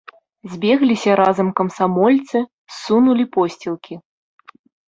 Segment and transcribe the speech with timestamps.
[0.53, 2.37] Збегліся разам камсамольцы,
[2.79, 3.95] ссунулі посцілкі.